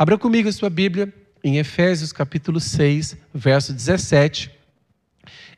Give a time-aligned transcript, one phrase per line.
[0.00, 1.12] Abra comigo a sua Bíblia
[1.44, 4.50] em Efésios capítulo 6, verso 17.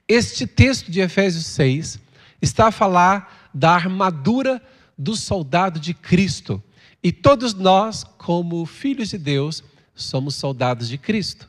[0.08, 2.00] Este texto de Efésios 6
[2.42, 4.60] está a falar da armadura
[4.98, 6.60] do soldado de Cristo.
[7.00, 9.62] E todos nós, como filhos de Deus,
[9.94, 11.48] somos soldados de Cristo.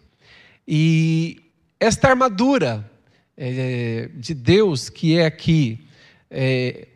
[0.67, 1.41] E
[1.79, 2.87] esta armadura
[3.35, 5.87] é, de Deus que é aqui
[6.29, 6.89] é,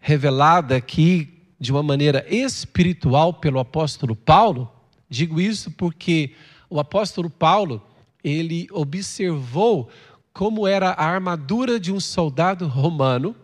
[0.00, 4.72] revelada aqui de uma maneira espiritual pelo apóstolo Paulo,
[5.08, 6.32] digo isso porque
[6.68, 7.82] o apóstolo Paulo,
[8.22, 9.88] ele observou
[10.32, 13.34] como era a armadura de um soldado romano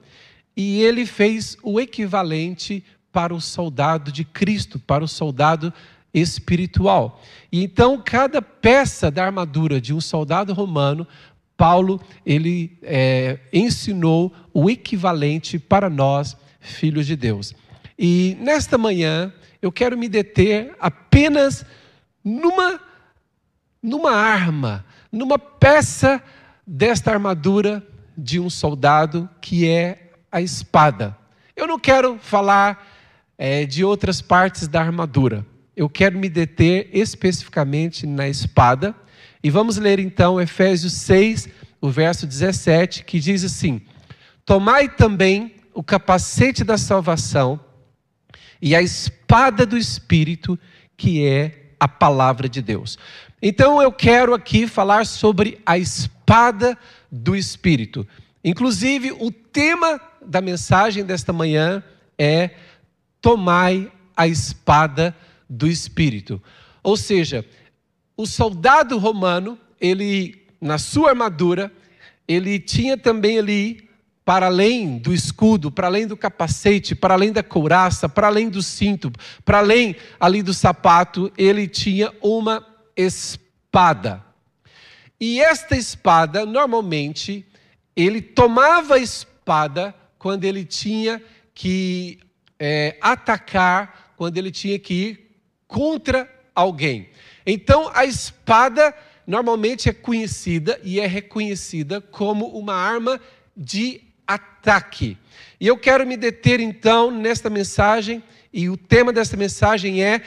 [0.56, 5.73] e ele fez o equivalente para o soldado de Cristo, para o soldado
[6.12, 7.23] espiritual.
[7.51, 11.06] E então cada peça da armadura de um soldado romano,
[11.56, 17.55] Paulo ele é, ensinou o equivalente para nós filhos de Deus.
[17.98, 21.65] E nesta manhã eu quero me deter apenas
[22.25, 22.80] numa
[23.83, 26.23] numa arma, numa peça
[26.64, 27.84] desta armadura
[28.17, 31.17] de um soldado que é a espada.
[31.56, 32.87] Eu não quero falar
[33.37, 35.45] é, de outras partes da armadura.
[35.77, 38.94] Eu quero me deter especificamente na espada.
[39.42, 41.48] E vamos ler então Efésios 6,
[41.81, 43.83] o verso 17, que diz assim:
[44.44, 47.59] Tomai também o capacete da salvação
[48.63, 50.57] e a espada do Espírito,
[50.97, 52.97] que é a palavra de Deus.
[53.43, 56.79] Então eu quero aqui falar sobre a espada
[57.11, 58.07] do Espírito.
[58.45, 61.83] Inclusive, o tema da mensagem desta manhã
[62.17, 62.51] é
[63.21, 65.15] Tomai a espada
[65.51, 66.41] do Espírito.
[66.85, 67.45] Ou seja,
[68.17, 71.73] o soldado romano, ele, na sua armadura,
[72.29, 73.89] ele tinha também ali
[74.25, 78.62] para além do escudo, para além do capacete, para além da couraça, para além do
[78.62, 79.11] cinto,
[79.45, 82.65] para além ali do sapato, ele tinha uma
[82.97, 84.25] espada.
[85.20, 87.47] E esta espada, normalmente,
[87.97, 91.22] ele tomava a espada quando ele tinha
[91.54, 92.21] que
[92.59, 97.09] é, atacar, quando ele tinha que ir contra alguém.
[97.44, 98.94] Então, a espada
[99.27, 103.21] normalmente é conhecida e é reconhecida como uma arma
[103.56, 105.16] de ataque.
[105.60, 108.22] E eu quero me deter então nesta mensagem,
[108.53, 110.22] e o tema desta mensagem é: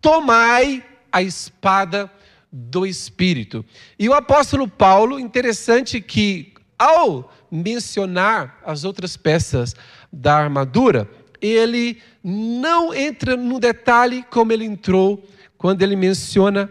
[0.00, 2.10] Tomai a espada
[2.52, 3.64] do Espírito.
[3.98, 9.74] E o apóstolo Paulo, interessante que ao mencionar as outras peças
[10.12, 11.08] da armadura,
[11.40, 15.24] ele não entra no detalhe como ele entrou
[15.56, 16.70] quando ele menciona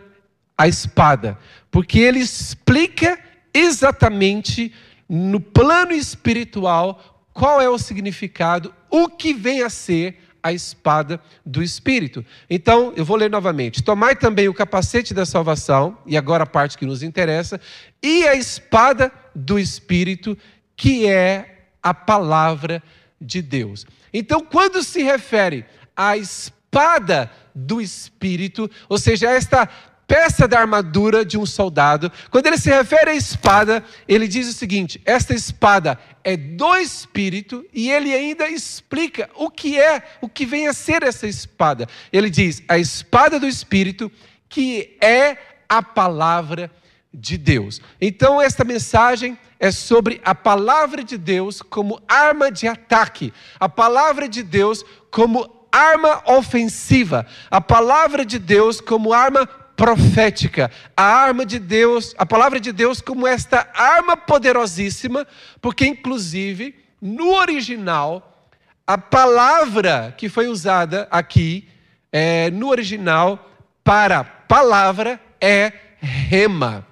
[0.57, 1.37] a espada,
[1.71, 3.19] porque ele explica
[3.53, 4.73] exatamente
[5.09, 11.61] no plano espiritual qual é o significado, o que vem a ser a espada do
[11.61, 12.25] Espírito.
[12.49, 13.83] Então, eu vou ler novamente.
[13.83, 17.59] Tomai também o capacete da salvação, e agora a parte que nos interessa,
[18.01, 20.37] e a espada do Espírito,
[20.75, 22.81] que é a palavra
[23.19, 23.85] de Deus.
[24.13, 25.65] Então, quando se refere
[25.95, 29.67] à espada do Espírito, ou seja, esta
[30.09, 32.11] peça da armadura de um soldado.
[32.31, 37.63] Quando ele se refere à espada, ele diz o seguinte: esta espada é do espírito
[37.71, 41.87] e ele ainda explica o que é, o que vem a ser essa espada.
[42.11, 44.11] Ele diz: a espada do espírito,
[44.49, 45.37] que é
[45.69, 46.71] a palavra
[47.13, 47.79] de Deus.
[48.01, 54.27] Então, esta mensagem é sobre a palavra de Deus como arma de ataque, a palavra
[54.27, 59.47] de Deus como arma ofensiva, a palavra de Deus como arma
[59.79, 65.25] profética, a arma de Deus, a palavra de Deus como esta arma poderosíssima,
[65.61, 68.51] porque inclusive no original
[68.85, 71.65] a palavra que foi usada aqui
[72.11, 73.49] é, no original
[73.81, 76.85] para palavra é rema.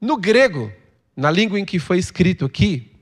[0.00, 0.72] No grego,
[1.16, 2.92] na língua em que foi escrito aqui,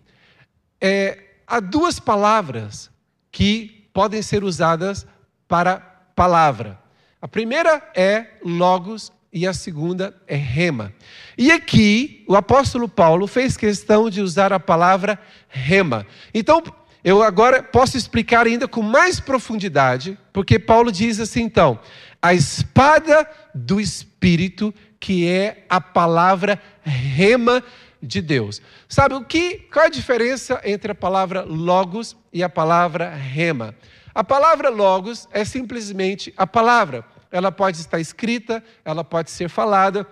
[0.81, 2.91] é, há duas palavras
[3.31, 5.07] que podem ser usadas
[5.47, 5.78] para
[6.17, 6.81] palavra.
[7.20, 10.92] A primeira é logos e a segunda é rema.
[11.36, 15.18] E aqui o apóstolo Paulo fez questão de usar a palavra
[15.48, 16.06] rema.
[16.33, 16.62] Então,
[17.04, 21.78] eu agora posso explicar ainda com mais profundidade, porque Paulo diz assim então:
[22.22, 27.62] a espada do espírito, que é a palavra rema
[28.03, 28.62] de Deus.
[28.89, 29.59] Sabe o que?
[29.72, 33.74] Qual a diferença entre a palavra logos e a palavra rema?
[34.15, 37.04] A palavra logos é simplesmente a palavra.
[37.30, 40.07] Ela pode estar escrita, ela pode ser falada,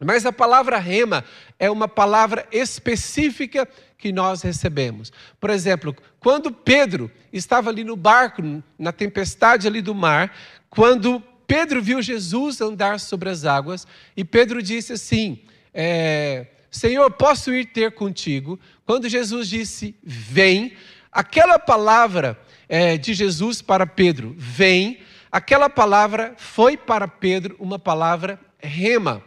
[0.00, 1.24] mas a palavra rema
[1.58, 5.12] é uma palavra específica que nós recebemos.
[5.40, 8.42] Por exemplo, quando Pedro estava ali no barco,
[8.78, 10.32] na tempestade ali do mar,
[10.70, 13.86] quando Pedro viu Jesus andar sobre as águas
[14.16, 15.40] e Pedro disse assim:
[15.74, 18.58] é, Senhor, posso ir ter contigo?
[18.84, 20.74] Quando Jesus disse, vem,
[21.10, 22.38] aquela palavra
[22.68, 24.98] é, de Jesus para Pedro, vem,
[25.32, 29.22] aquela palavra foi para Pedro uma palavra rema.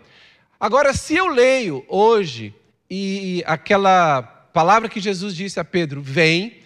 [0.60, 2.54] Agora, se eu leio hoje
[2.90, 6.58] e aquela palavra que Jesus disse a Pedro, vem,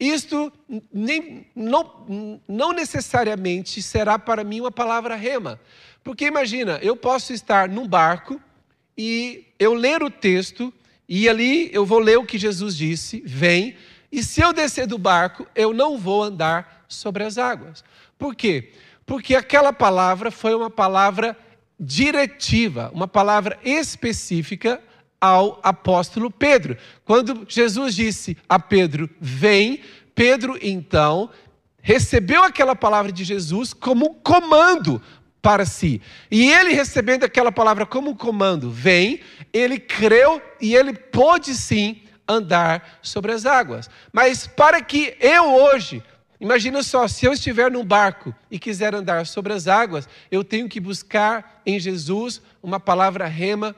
[0.00, 0.52] isto
[0.92, 5.60] nem, não, não necessariamente será para mim uma palavra rema.
[6.02, 8.40] Porque imagina, eu posso estar num barco
[8.96, 10.72] e eu ler o texto,
[11.08, 13.76] e ali eu vou ler o que Jesus disse, vem,
[14.14, 17.82] e se eu descer do barco, eu não vou andar sobre as águas.
[18.16, 18.70] Por quê?
[19.04, 21.36] Porque aquela palavra foi uma palavra
[21.80, 24.80] diretiva, uma palavra específica
[25.20, 26.76] ao apóstolo Pedro.
[27.04, 29.80] Quando Jesus disse a Pedro, vem,
[30.14, 31.28] Pedro então
[31.82, 35.02] recebeu aquela palavra de Jesus como um comando
[35.42, 36.00] para si.
[36.30, 39.18] E ele recebendo aquela palavra como um comando, vem,
[39.52, 43.88] ele creu e ele pôde sim andar sobre as águas.
[44.12, 46.02] Mas para que eu hoje,
[46.40, 50.68] imagina só, se eu estiver num barco e quiser andar sobre as águas, eu tenho
[50.68, 53.74] que buscar em Jesus uma palavra rema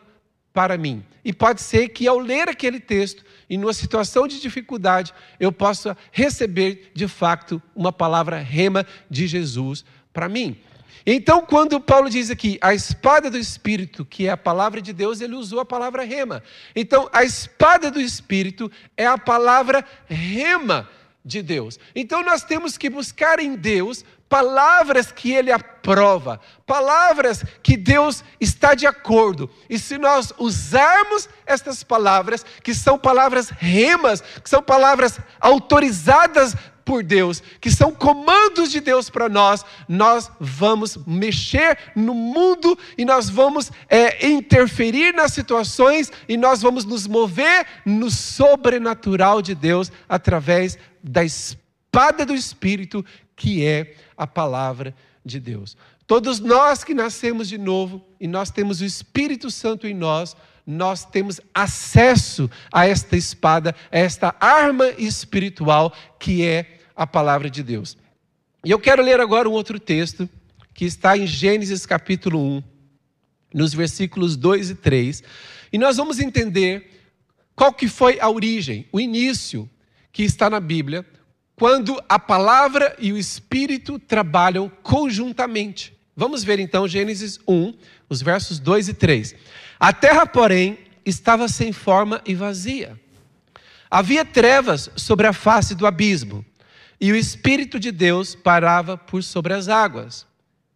[0.52, 1.04] para mim.
[1.22, 5.96] E pode ser que ao ler aquele texto e numa situação de dificuldade, eu possa
[6.10, 10.58] receber de fato uma palavra rema de Jesus para mim.
[11.06, 15.20] Então, quando Paulo diz aqui a espada do Espírito, que é a palavra de Deus,
[15.20, 16.42] ele usou a palavra rema.
[16.74, 20.88] Então, a espada do Espírito é a palavra rema
[21.24, 21.78] de Deus.
[21.94, 28.74] Então, nós temos que buscar em Deus palavras que ele aprova, palavras que Deus está
[28.74, 29.48] de acordo.
[29.70, 36.56] E se nós usarmos estas palavras, que são palavras remas, que são palavras autorizadas
[36.86, 43.04] por Deus, que são comandos de Deus para nós, nós vamos mexer no mundo e
[43.04, 49.90] nós vamos é, interferir nas situações e nós vamos nos mover no sobrenatural de Deus
[50.08, 53.04] através da espada do Espírito,
[53.34, 54.94] que é a palavra
[55.24, 55.76] de Deus.
[56.06, 61.04] Todos nós que nascemos de novo e nós temos o Espírito Santo em nós, nós
[61.04, 67.96] temos acesso a esta espada, a esta arma espiritual que é a palavra de Deus.
[68.64, 70.28] E eu quero ler agora um outro texto
[70.72, 72.62] que está em Gênesis capítulo 1,
[73.54, 75.22] nos versículos 2 e 3,
[75.72, 76.90] e nós vamos entender
[77.54, 79.68] qual que foi a origem, o início
[80.12, 81.04] que está na Bíblia,
[81.54, 85.96] quando a palavra e o espírito trabalham conjuntamente.
[86.14, 87.74] Vamos ver então Gênesis 1,
[88.08, 89.34] os versos 2 e 3.
[89.78, 92.98] A terra, porém, estava sem forma e vazia.
[93.90, 96.44] Havia trevas sobre a face do abismo,
[97.00, 100.26] e o Espírito de Deus parava por sobre as águas.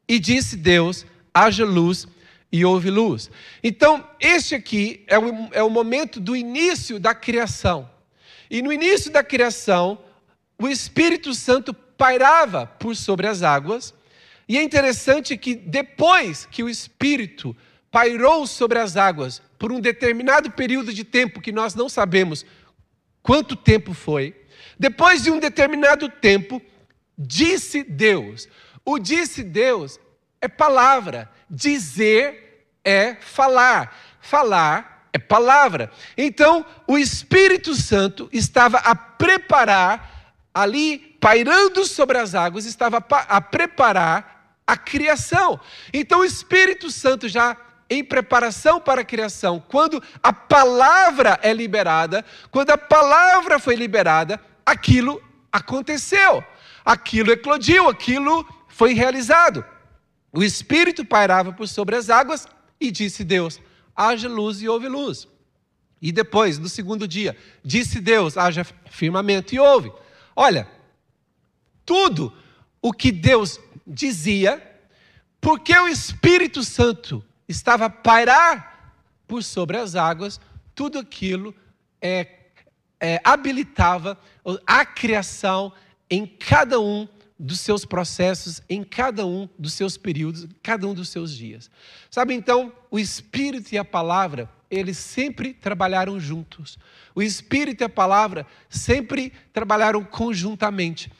[0.07, 2.07] E disse Deus: haja luz,
[2.53, 3.31] e houve luz.
[3.63, 7.89] Então, este aqui é o, é o momento do início da criação.
[8.51, 9.99] E no início da criação,
[10.59, 13.95] o Espírito Santo pairava por sobre as águas.
[14.49, 17.57] E é interessante que depois que o Espírito
[17.91, 22.45] pairou sobre as águas por um determinado período de tempo que nós não sabemos
[23.23, 24.35] quanto tempo foi,
[24.81, 26.61] depois de um determinado tempo,
[27.19, 28.49] disse Deus.
[28.83, 30.01] O disse Deus
[30.41, 35.93] é palavra, dizer é falar, falar é palavra.
[36.17, 44.57] Então, o Espírito Santo estava a preparar, ali, pairando sobre as águas, estava a preparar
[44.67, 45.61] a criação.
[45.93, 47.55] Então, o Espírito Santo já
[47.91, 54.41] em preparação para a criação, quando a palavra é liberada, quando a palavra foi liberada,
[54.71, 56.45] aquilo aconteceu,
[56.85, 59.65] aquilo eclodiu, aquilo foi realizado.
[60.33, 62.47] O Espírito pairava por sobre as águas
[62.81, 63.61] e disse Deus:
[63.97, 65.27] haja luz e houve luz.
[66.01, 69.93] E depois, no segundo dia, disse Deus: haja firmamento e houve.
[70.35, 70.69] Olha,
[71.85, 72.33] tudo
[72.81, 74.63] o que Deus dizia,
[75.41, 78.95] porque o Espírito Santo estava a pairar
[79.27, 80.41] por sobre as águas,
[80.75, 81.55] tudo aquilo
[82.01, 82.40] é
[83.01, 84.19] é, habilitava
[84.67, 85.73] a criação
[86.09, 91.09] em cada um dos seus processos, em cada um dos seus períodos, cada um dos
[91.09, 91.71] seus dias.
[92.11, 96.79] Sabe então, o Espírito e a palavra, eles sempre trabalharam juntos.
[97.15, 101.11] O Espírito e a palavra sempre trabalharam conjuntamente.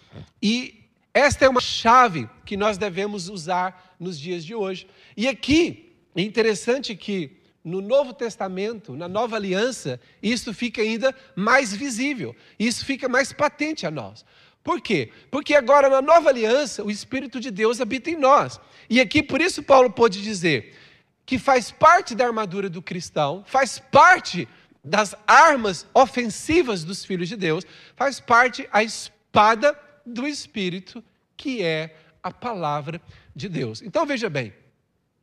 [0.43, 0.85] E
[1.15, 4.87] esta é uma chave que nós devemos usar nos dias de hoje.
[5.17, 11.75] E aqui, é interessante que no Novo Testamento, na Nova Aliança, isso fica ainda mais
[11.75, 14.25] visível, isso fica mais patente a nós.
[14.63, 15.11] Por quê?
[15.31, 18.61] Porque agora na nova aliança o Espírito de Deus habita em nós.
[18.91, 20.77] E aqui por isso Paulo pôde dizer
[21.25, 24.47] que faz parte da armadura do cristão, faz parte
[24.85, 27.65] das armas ofensivas dos filhos de Deus,
[27.97, 31.03] faz parte a espada do Espírito,
[31.37, 33.01] que é a palavra
[33.35, 33.81] de Deus.
[33.81, 34.53] Então veja bem,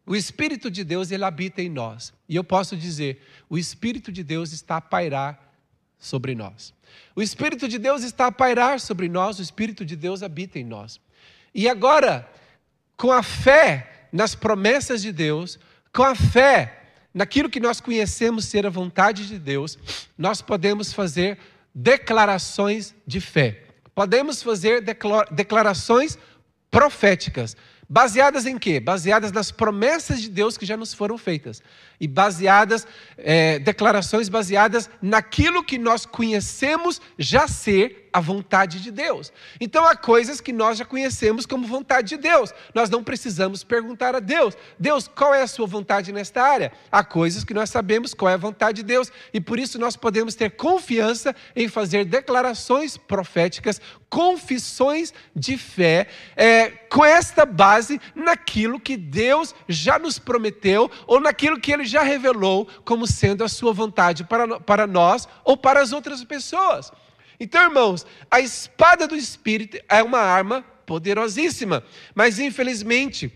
[0.07, 2.13] o Espírito de Deus ele habita em nós.
[2.29, 5.53] E eu posso dizer, o Espírito de Deus está a pairar
[5.99, 6.73] sobre nós.
[7.13, 10.63] O Espírito de Deus está a pairar sobre nós, o Espírito de Deus habita em
[10.63, 11.01] nós.
[11.53, 12.25] E agora,
[12.95, 15.59] com a fé nas promessas de Deus,
[15.93, 16.83] com a fé
[17.13, 19.77] naquilo que nós conhecemos ser a vontade de Deus,
[20.17, 21.37] nós podemos fazer
[21.75, 23.65] declarações de fé.
[23.93, 24.81] Podemos fazer
[25.31, 26.17] declarações
[26.71, 27.57] proféticas.
[27.89, 28.81] Baseadas em quê?
[28.81, 31.63] Baseadas nas promessas de Deus que já nos foram feitas.
[31.99, 32.85] E baseadas,
[33.17, 39.31] é, declarações baseadas naquilo que nós conhecemos já ser a vontade de Deus.
[39.61, 42.51] Então há coisas que nós já conhecemos como vontade de Deus.
[42.73, 46.71] Nós não precisamos perguntar a Deus: Deus, qual é a sua vontade nesta área?
[46.91, 49.95] Há coisas que nós sabemos qual é a vontade de Deus e por isso nós
[49.95, 53.79] podemos ter confiança em fazer declarações proféticas,
[54.09, 61.59] confissões de fé, é, com esta base naquilo que Deus já nos prometeu ou naquilo
[61.59, 65.91] que Ele já revelou como sendo a sua vontade para, para nós ou para as
[65.91, 66.91] outras pessoas.
[67.39, 71.83] Então, irmãos, a espada do Espírito é uma arma poderosíssima,
[72.15, 73.31] mas infelizmente,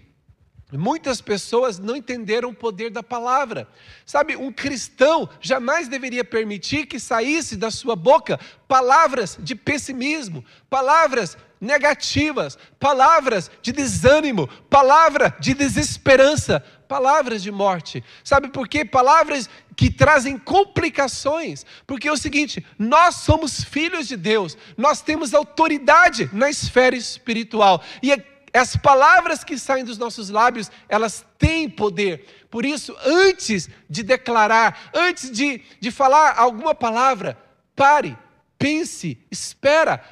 [0.72, 3.68] Muitas pessoas não entenderam o poder da palavra.
[4.06, 11.38] Sabe, um cristão jamais deveria permitir que saísse da sua boca palavras de pessimismo, palavras
[11.60, 18.04] negativas, palavras de desânimo, palavra de desesperança, palavras de morte.
[18.24, 18.84] Sabe por quê?
[18.84, 21.66] Palavras que trazem complicações.
[21.86, 27.84] Porque é o seguinte: nós somos filhos de Deus, nós temos autoridade na esfera espiritual.
[28.02, 28.12] E
[28.58, 32.46] as palavras que saem dos nossos lábios, elas têm poder.
[32.50, 37.38] Por isso, antes de declarar, antes de, de falar alguma palavra,
[37.76, 38.18] pare,
[38.60, 40.04] pense, espera.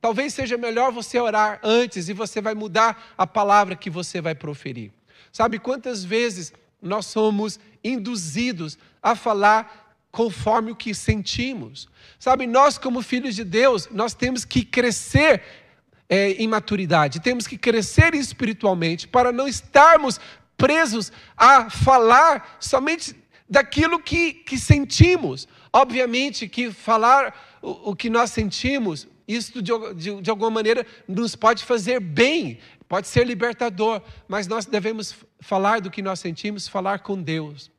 [0.00, 4.34] Talvez seja melhor você orar antes e você vai mudar a palavra que você vai
[4.34, 4.92] proferir.
[5.32, 11.88] Sabe quantas vezes nós somos induzidos a falar conforme o que sentimos?
[12.18, 15.42] Sabe, nós, como filhos de Deus, nós temos que crescer
[16.08, 20.18] é, em maturidade, temos que crescer espiritualmente para não estarmos
[20.56, 23.14] presos a falar somente
[23.48, 25.46] daquilo que, que sentimos.
[25.72, 31.36] Obviamente que falar o, o que nós sentimos, isso de, de, de alguma maneira nos
[31.36, 37.00] pode fazer bem, pode ser libertador, mas nós devemos falar do que nós sentimos, falar
[37.00, 37.70] com Deus.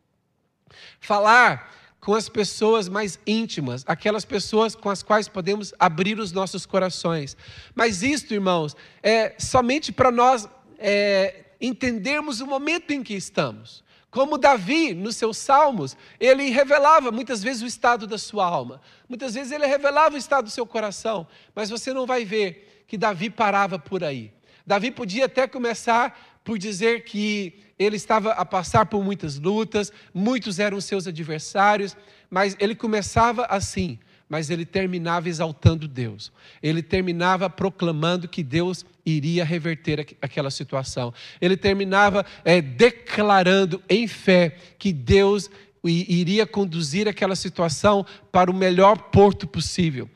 [1.00, 6.66] Falar com as pessoas mais íntimas, aquelas pessoas com as quais podemos abrir os nossos
[6.66, 7.36] corações.
[7.76, 13.84] Mas isto, irmãos, é somente para nós é, entendermos o momento em que estamos.
[14.10, 19.36] Como Davi, nos seus salmos, ele revelava muitas vezes o estado da sua alma, muitas
[19.36, 23.30] vezes ele revelava o estado do seu coração, mas você não vai ver que Davi
[23.30, 24.34] parava por aí.
[24.66, 30.58] Davi podia até começar por dizer que ele estava a passar por muitas lutas, muitos
[30.58, 31.96] eram seus adversários,
[32.28, 36.32] mas ele começava assim, mas ele terminava exaltando Deus.
[36.64, 41.14] Ele terminava proclamando que Deus iria reverter aquela situação.
[41.40, 45.52] Ele terminava é, declarando em fé que Deus
[45.84, 50.10] iria conduzir aquela situação para o melhor porto possível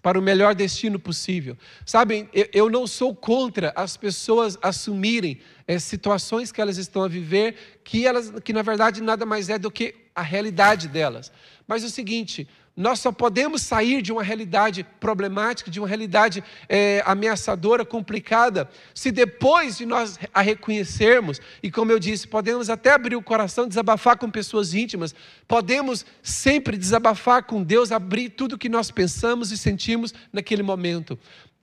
[0.00, 1.56] para o melhor destino possível.
[1.84, 7.80] Sabem, eu não sou contra as pessoas assumirem é, situações que elas estão a viver,
[7.82, 11.32] que, elas, que na verdade nada mais é do que a realidade delas.
[11.66, 16.42] Mas é o seguinte, nós só podemos sair de uma realidade problemática, de uma realidade
[16.68, 22.92] é, ameaçadora, complicada, se depois de nós a reconhecermos, e como eu disse, podemos até
[22.92, 25.14] abrir o coração, desabafar com pessoas íntimas,
[25.46, 31.18] podemos sempre desabafar com Deus, abrir tudo o que nós pensamos e sentimos naquele momento.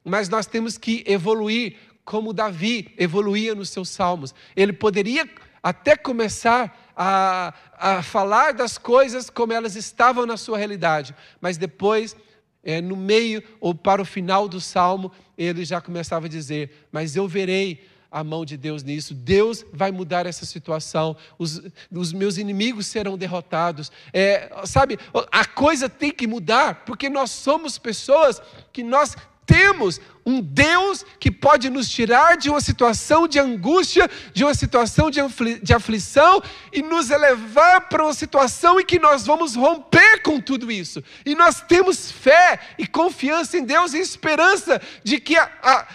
[0.05, 1.75] Mas nós temos que evoluir
[2.05, 4.33] como Davi evoluía nos seus salmos.
[4.55, 5.29] Ele poderia
[5.61, 12.13] até começar a, a falar das coisas como elas estavam na sua realidade, mas depois,
[12.61, 17.15] é, no meio ou para o final do salmo, ele já começava a dizer: Mas
[17.15, 19.13] eu verei a mão de Deus nisso.
[19.13, 21.15] Deus vai mudar essa situação.
[21.37, 23.89] Os, os meus inimigos serão derrotados.
[24.11, 24.99] É, sabe,
[25.31, 28.41] a coisa tem que mudar, porque nós somos pessoas
[28.73, 29.15] que nós
[29.49, 35.09] temos um Deus que pode nos tirar de uma situação de angústia, de uma situação
[35.09, 36.39] de, afli de aflição
[36.71, 41.03] e nos elevar para uma situação em que nós vamos romper com tudo isso.
[41.25, 45.87] E nós temos fé e confiança em Deus e esperança de que a, a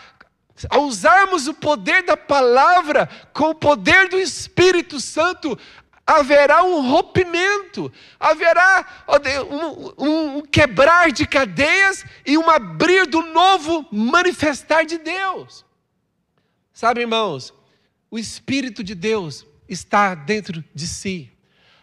[0.70, 5.58] ao usarmos o poder da palavra com o poder do Espírito Santo,
[6.06, 9.06] haverá um rompimento, haverá
[9.50, 15.64] um, um, quebrar de cadeias e um abrir do novo manifestar de Deus.
[16.72, 17.54] Sabe, irmãos,
[18.10, 21.30] o Espírito de Deus está dentro de si.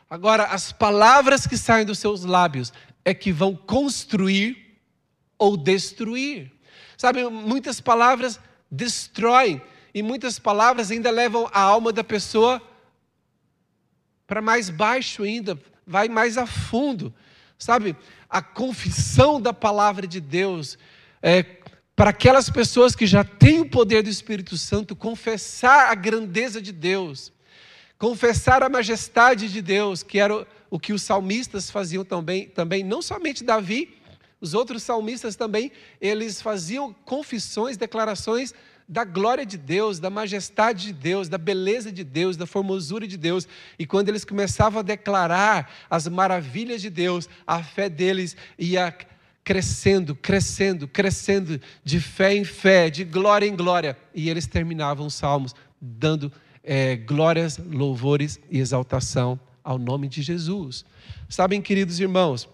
[0.10, 2.72] Agora, as palavras que saem dos seus lábios
[3.04, 4.78] é que vão construir
[5.38, 6.52] ou destruir.
[6.98, 9.62] Sabe, muitas palavras destroem
[9.94, 12.62] e muitas palavras ainda levam a alma da pessoa
[14.32, 17.14] para mais baixo ainda, vai mais a fundo.
[17.58, 17.98] Sabe,
[18.30, 20.78] a confissão da palavra de Deus
[21.22, 21.44] é,
[21.94, 26.72] para aquelas pessoas que já têm o poder do Espírito Santo, confessar a grandeza de
[26.72, 27.34] Deus,
[27.98, 32.86] confessar a majestade de Deus, que era o, o que os salmistas faziam também, também,
[32.86, 34.00] não somente Davi,
[34.40, 38.54] os outros salmistas também, eles faziam confissões, declarações
[38.92, 43.16] da glória de Deus, da majestade de Deus, da beleza de Deus, da formosura de
[43.16, 43.48] Deus.
[43.80, 48.94] E quando eles começavam a declarar as maravilhas de Deus, a fé deles ia
[49.46, 53.98] crescendo, crescendo, crescendo, de fé em fé, de glória em glória.
[54.14, 56.30] E eles terminavam os salmos dando
[56.62, 60.84] é, glórias, louvores e exaltação ao nome de Jesus.
[61.30, 62.50] Sabem, queridos irmãos,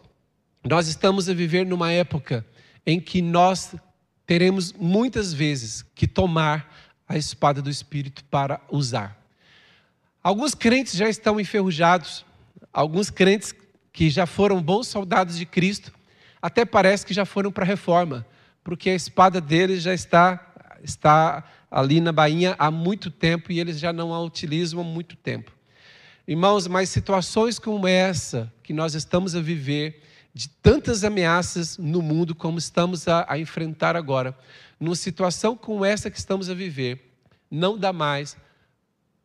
[0.64, 2.46] nós estamos a viver numa época
[2.86, 3.76] em que nós
[4.28, 6.72] teremos muitas vezes que tomar
[7.08, 9.18] a espada do Espírito para usar.
[10.22, 12.26] Alguns crentes já estão enferrujados,
[12.74, 13.56] alguns crentes
[13.94, 15.94] que já foram bons soldados de Cristo,
[16.42, 18.28] até parece que já foram para a reforma,
[18.64, 20.54] porque a espada deles já está,
[20.84, 25.16] está ali na bainha há muito tempo e eles já não a utilizam há muito
[25.16, 25.54] tempo.
[26.28, 30.04] Irmãos, mas situações como essa que nós estamos a viver,
[30.38, 34.38] de tantas ameaças no mundo como estamos a, a enfrentar agora,
[34.80, 37.18] numa situação como essa que estamos a viver,
[37.50, 38.38] não dá mais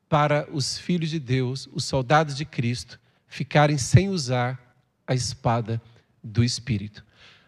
[0.08, 4.74] para os filhos de Deus, os soldados de Cristo, ficarem sem usar
[5.06, 5.82] a espada
[6.24, 7.04] do Espírito.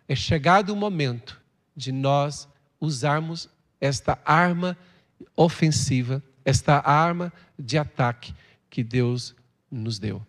[0.07, 1.41] É chegado o momento
[1.75, 2.47] de nós
[2.79, 3.49] usarmos
[3.81, 4.77] esta arma
[5.35, 8.35] ofensiva, esta arma de ataque
[8.69, 9.35] que Deus
[9.71, 10.21] nos deu.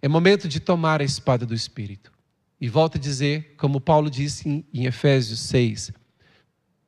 [0.00, 2.14] É momento de tomar a espada do Espírito.
[2.60, 5.92] E volto a dizer, como Paulo disse em, em Efésios 6,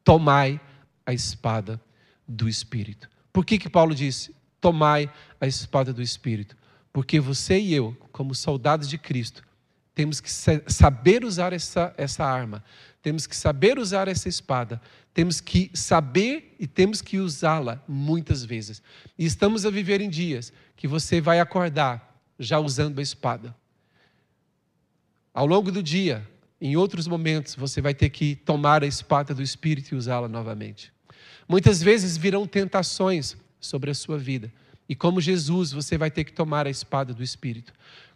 [0.02, 0.60] tomai
[1.04, 1.80] a espada
[2.26, 3.08] do Espírito.
[3.32, 6.56] Por que, que Paulo disse, tomai a espada do Espírito?
[6.92, 9.42] Porque você e eu, como soldados de Cristo,
[9.94, 12.64] temos que saber usar essa, essa arma,
[13.02, 14.80] temos que saber usar essa espada,
[15.12, 18.80] temos que saber e temos que usá-la muitas vezes.
[19.18, 23.54] E estamos a viver em dias que você vai acordar já usando a espada.
[25.38, 26.28] Ao longo do dia,
[26.60, 30.92] em outros momentos, você vai ter que tomar a espada do Espírito e usá-la novamente.
[31.48, 34.52] Muitas vezes virão tentações sobre a sua vida.
[34.88, 37.72] E como Jesus, você vai ter que tomar a espada do Espírito.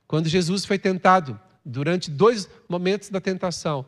[0.09, 3.87] Quando Jesus foi tentado, durante dois momentos da tentação,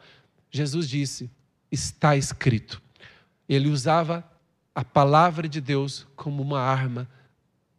[0.49, 1.29] Jesus disse:
[1.73, 2.81] Está escrito.
[3.49, 4.25] Ele usava
[4.73, 7.11] a palavra de Deus como uma arma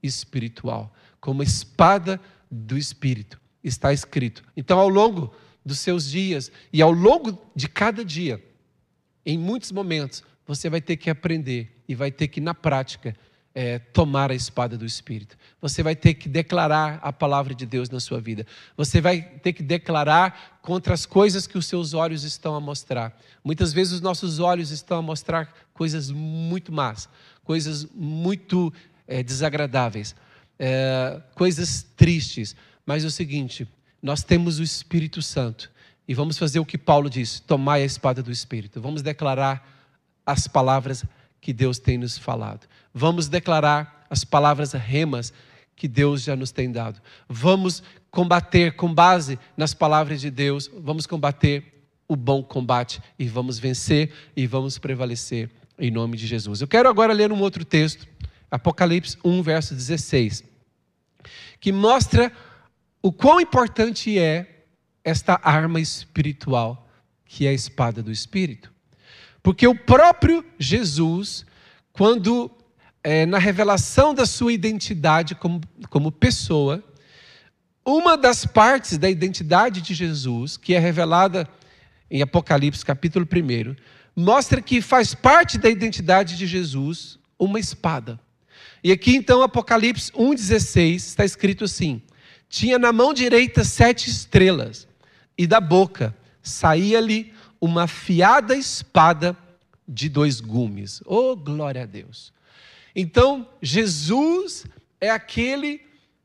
[0.03, 2.19] espiritual, como espada
[2.51, 3.39] do Espírito.
[3.63, 4.43] Está escrito.
[4.57, 5.33] Então, ao longo
[5.65, 8.43] dos seus dias e ao longo de cada dia,
[9.25, 13.15] em muitos momentos, você vai ter que aprender e vai ter que, na prática,
[13.55, 15.37] é, tomar a espada do Espírito.
[15.61, 18.45] Você vai ter que declarar a palavra de Deus na sua vida.
[18.75, 23.17] Você vai ter que declarar contra as coisas que os seus olhos estão a mostrar.
[23.43, 27.07] Muitas vezes os nossos olhos estão a mostrar coisas muito más,
[27.45, 28.73] coisas muito
[29.07, 30.13] é, desagradáveis,
[30.59, 32.55] é, coisas tristes.
[32.85, 33.65] Mas é o seguinte:
[34.05, 35.71] nós temos o Espírito Santo.
[36.07, 38.79] E vamos fazer o que Paulo disse: tomai a espada do Espírito.
[38.79, 39.67] Vamos declarar
[40.23, 41.03] as palavras
[41.41, 42.67] que Deus tem nos falado.
[42.93, 45.33] Vamos declarar as palavras remas
[45.75, 47.01] que Deus já nos tem dado.
[47.27, 50.69] Vamos combater com base nas palavras de Deus.
[50.77, 56.61] Vamos combater o bom combate e vamos vencer e vamos prevalecer em nome de Jesus.
[56.61, 58.07] Eu quero agora ler um outro texto,
[58.51, 60.43] Apocalipse 1, verso 16,
[61.59, 62.31] que mostra
[63.05, 64.63] o quão importante é
[65.03, 66.89] esta arma espiritual,
[67.23, 68.73] que é a espada do Espírito.
[69.43, 71.45] Porque o próprio Jesus,
[71.93, 72.49] quando
[73.03, 76.83] é, na revelação da sua identidade como, como pessoa,
[77.85, 81.47] uma das partes da identidade de Jesus, que é revelada
[82.09, 83.75] em Apocalipse capítulo 1,
[84.15, 88.19] mostra que faz parte da identidade de Jesus uma espada.
[88.83, 92.01] E aqui então, Apocalipse 1,16 está escrito assim:
[92.55, 94.87] Tinha na mão direita sete estrelas,
[95.37, 99.35] e da boca saía-lhe uma afiada espada
[99.85, 101.03] de dois gumes.
[101.05, 102.31] Oh, glória a Deus!
[102.95, 104.65] Então, Jesus
[105.01, 105.81] é aquele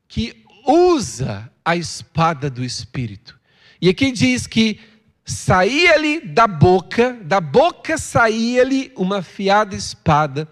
[0.07, 3.37] que usa a espada do Espírito.
[3.81, 4.79] E aqui diz que
[5.25, 10.47] saía-lhe da boca, da boca saía-lhe uma afiada espada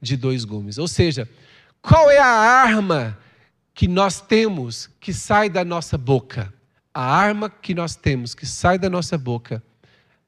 [0.00, 0.78] de dois gumes.
[0.78, 1.28] Ou seja,
[1.82, 3.27] qual é a arma
[3.78, 6.52] que nós temos que sai da nossa boca?
[6.92, 9.62] A arma que nós temos que sai da nossa boca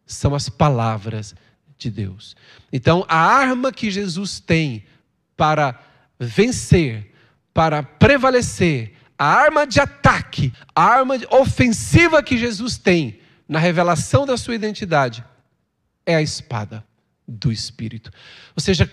[0.06, 1.34] são as palavras
[1.76, 2.36] de Deus.
[2.72, 4.84] Então, a arma que Jesus tem
[5.36, 5.82] para
[6.16, 7.12] vencer,
[7.52, 14.36] para prevalecer, a arma de ataque, a arma ofensiva que Jesus tem na revelação da
[14.36, 15.24] sua identidade
[16.06, 16.84] é a espada
[17.26, 18.12] do Espírito.
[18.54, 18.88] Ou seja,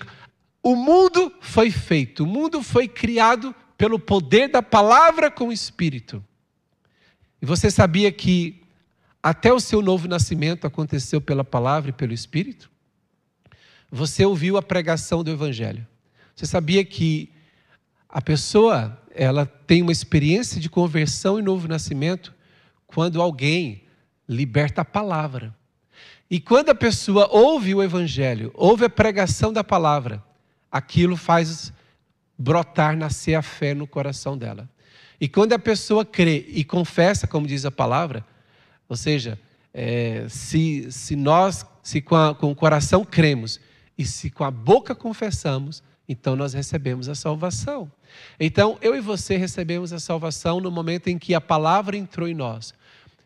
[0.64, 6.24] o mundo foi feito, o mundo foi criado pelo poder da palavra com o Espírito.
[7.42, 8.62] E você sabia que
[9.22, 12.70] até o seu novo nascimento aconteceu pela palavra e pelo Espírito?
[13.92, 15.86] Você ouviu a pregação do Evangelho.
[16.36, 17.32] Você sabia que
[18.10, 22.34] a pessoa ela tem uma experiência de conversão e novo nascimento
[22.86, 23.84] quando alguém
[24.28, 25.56] liberta a palavra.
[26.30, 30.24] E quando a pessoa ouve o evangelho, ouve a pregação da palavra,
[30.72, 31.72] aquilo faz
[32.38, 34.70] brotar, nascer a fé no coração dela.
[35.20, 38.24] E quando a pessoa crê e confessa, como diz a palavra,
[38.88, 39.40] ou seja,
[39.74, 43.60] é, se, se nós, se com, a, com o coração cremos
[43.98, 47.92] e se com a boca confessamos, então nós recebemos a salvação.
[48.40, 52.34] Então, eu e você recebemos a salvação no momento em que a palavra entrou em
[52.34, 52.74] nós.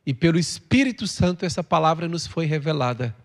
[0.06, 3.16] E pelo Espírito Santo essa palavra nos foi revelada.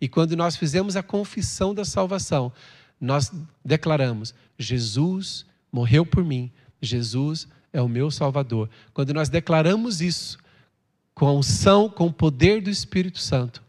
[0.00, 2.52] E quando nós fizemos a confissão da salvação,
[3.00, 3.30] nós
[3.64, 8.70] declaramos: Jesus morreu por mim, Jesus é o meu Salvador.
[8.94, 10.38] Quando nós declaramos isso,
[11.14, 13.62] com a unção, com o poder do Espírito Santo,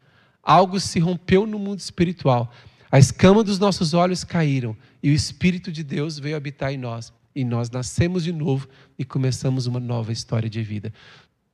[0.43, 2.51] algo se rompeu no mundo espiritual.
[2.91, 7.13] A escama dos nossos olhos caíram e o Espírito de Deus veio habitar em nós.
[7.35, 10.93] E nós nascemos de novo e começamos uma nova história de vida.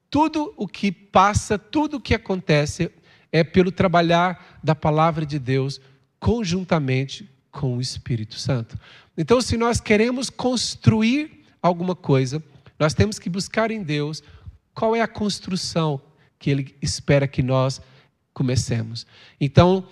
[0.10, 2.92] Tudo o que passa, tudo o que acontece
[3.32, 5.82] é pelo trabalhar da palavra de Deus
[6.20, 8.78] conjuntamente com o Espírito Santo.
[9.16, 12.44] Então, se nós queremos construir alguma coisa,
[12.80, 14.24] nós temos que buscar em Deus
[14.74, 16.02] qual é a construção
[16.40, 17.80] que Ele espera que nós
[18.34, 19.06] comecemos.
[19.40, 19.88] Então,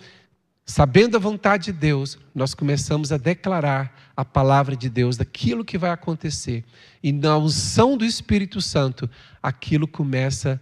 [0.66, 5.78] sabendo a vontade de Deus, nós começamos a declarar a palavra de Deus daquilo que
[5.78, 6.66] vai acontecer.
[7.04, 9.08] E na unção do Espírito Santo,
[9.42, 10.60] aquilo começa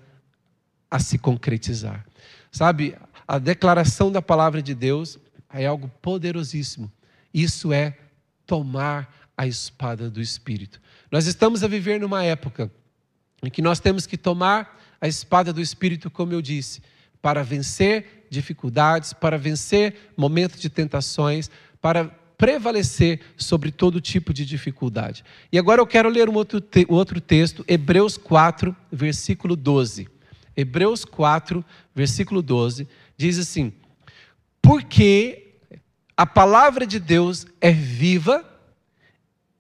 [0.92, 2.06] a se concretizar.
[2.52, 5.18] Sabe, a declaração da palavra de Deus
[5.54, 6.92] é algo poderosíssimo.
[7.34, 7.98] Isso é
[8.46, 10.82] tomar a espada do Espírito.
[11.12, 12.72] Nós estamos a viver numa época
[13.42, 16.82] em que nós temos que tomar a espada do Espírito, como eu disse,
[17.22, 21.50] para vencer dificuldades, para vencer momentos de tentações,
[21.82, 22.06] para
[22.38, 25.24] prevalecer sobre todo tipo de dificuldade.
[25.52, 30.08] E agora eu quero ler um outro, te outro texto, Hebreus 4, versículo 12.
[30.56, 33.74] Hebreus 4, versículo 12, diz assim:
[34.62, 35.56] Porque
[36.15, 38.43] a palavra de Deus é viva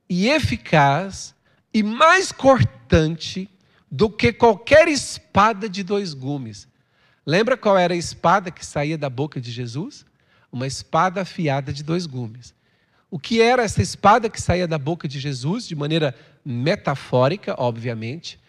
[0.09, 1.33] e eficaz
[1.73, 3.49] e mais cortante
[3.91, 6.69] do que qualquer espada de dois gumes
[7.29, 10.03] Lembra qual era a espada que saía da boca de Jesus?
[10.51, 12.55] Uma espada afiada de dois gumes.
[13.11, 18.39] O que era essa espada que saía da boca de Jesus, de maneira metafórica, obviamente?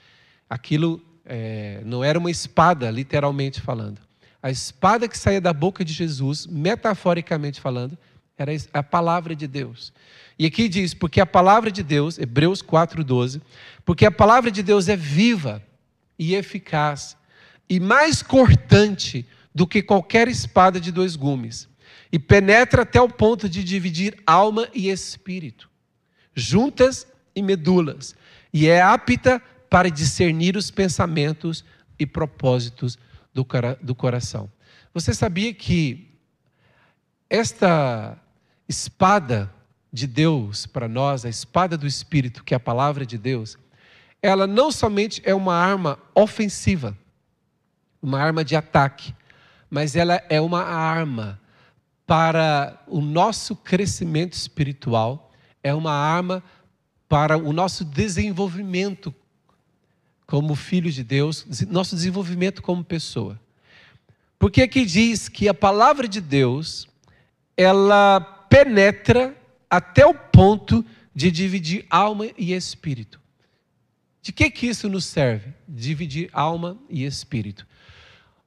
[0.48, 4.00] Aquilo é, não era uma espada, literalmente falando.
[4.42, 7.98] A espada que saía da boca de Jesus, metaforicamente falando,
[8.38, 9.92] era a palavra de Deus.
[10.38, 13.42] E aqui diz: porque a palavra de Deus, Hebreus 4,12,
[13.84, 15.62] porque a palavra de Deus é viva
[16.18, 17.16] e eficaz
[17.68, 21.68] e mais cortante do que qualquer espada de dois gumes,
[22.10, 25.70] e penetra até o ponto de dividir alma e espírito,
[26.34, 28.16] juntas e medulas,
[28.52, 31.64] e é apta para discernir os pensamentos
[31.98, 32.98] e propósitos
[33.32, 33.46] do,
[33.82, 34.50] do coração.
[34.92, 36.10] Você sabia que
[37.28, 38.18] esta
[38.68, 39.52] espada
[39.92, 43.56] de Deus para nós, a espada do Espírito, que é a palavra de Deus,
[44.22, 46.96] ela não somente é uma arma ofensiva,
[48.02, 49.14] uma arma de ataque,
[49.68, 51.40] mas ela é uma arma
[52.06, 55.30] para o nosso crescimento espiritual,
[55.62, 56.42] é uma arma
[57.08, 59.14] para o nosso desenvolvimento
[60.30, 63.38] como filho de Deus, nosso desenvolvimento como pessoa.
[64.38, 66.88] Porque aqui diz que a palavra de Deus,
[67.56, 69.36] ela penetra
[69.68, 73.20] até o ponto de dividir alma e espírito.
[74.22, 75.52] De que que isso nos serve?
[75.66, 77.66] Dividir alma e espírito.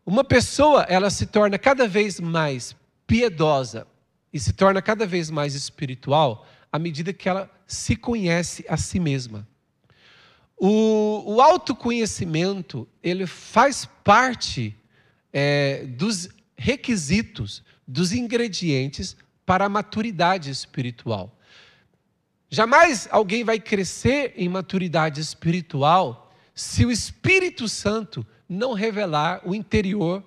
[0.06, 2.74] Uma pessoa, ela se torna cada vez mais
[3.06, 3.86] piedosa
[4.32, 9.02] e se torna cada vez mais espiritual à medida que ela se conhece a si
[9.02, 9.46] mesma.
[10.58, 14.76] O, o autoconhecimento, ele faz parte
[15.32, 21.38] é, dos requisitos, dos ingredientes para a maturidade espiritual.
[22.50, 30.24] Jamais alguém vai crescer em maturidade espiritual se o Espírito Santo não revelar o interior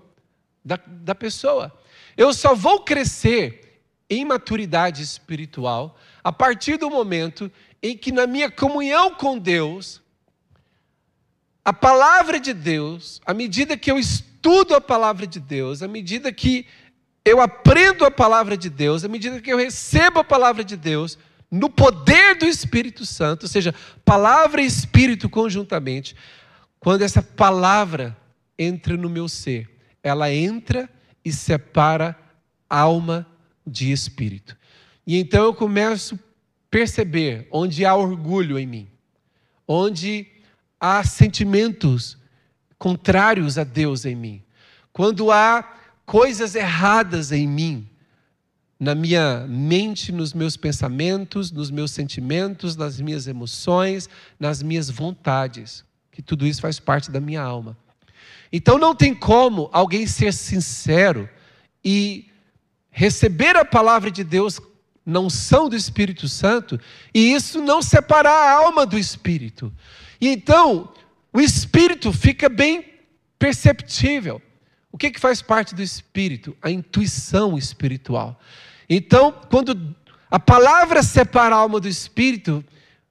[0.64, 1.72] da, da pessoa.
[2.16, 7.50] Eu só vou crescer em maturidade espiritual a partir do momento
[7.82, 10.02] em que, na minha comunhão com Deus,
[11.66, 16.32] a palavra de Deus, à medida que eu estudo a palavra de Deus, à medida
[16.32, 16.64] que
[17.24, 21.18] eu aprendo a palavra de Deus, à medida que eu recebo a palavra de Deus,
[21.50, 23.74] no poder do Espírito Santo, ou seja,
[24.04, 26.14] palavra e espírito conjuntamente,
[26.78, 28.16] quando essa palavra
[28.56, 29.68] entra no meu ser,
[30.04, 30.88] ela entra
[31.24, 32.16] e separa
[32.70, 33.26] alma
[33.66, 34.56] de espírito.
[35.04, 36.18] E então eu começo a
[36.70, 38.88] perceber onde há orgulho em mim,
[39.66, 40.28] onde
[40.80, 42.16] há sentimentos
[42.78, 44.42] contrários a Deus em mim,
[44.92, 45.62] quando há
[46.04, 47.88] coisas erradas em mim,
[48.78, 54.08] na minha mente, nos meus pensamentos, nos meus sentimentos, nas minhas emoções,
[54.38, 57.76] nas minhas vontades, que tudo isso faz parte da minha alma.
[58.52, 61.28] Então não tem como alguém ser sincero
[61.84, 62.30] e
[62.90, 64.60] receber a palavra de Deus
[65.04, 66.80] não são do Espírito Santo
[67.14, 69.72] e isso não separar a alma do espírito.
[70.20, 70.92] E então
[71.32, 72.84] o espírito fica bem
[73.38, 74.40] perceptível.
[74.90, 76.56] O que, que faz parte do espírito?
[76.62, 78.40] A intuição espiritual.
[78.88, 79.94] Então, quando
[80.30, 82.64] a palavra separa a alma do espírito,